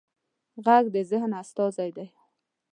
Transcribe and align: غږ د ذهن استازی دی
غږ 0.65 0.85
د 0.95 0.97
ذهن 1.09 1.31
استازی 1.41 1.89
دی 1.97 2.07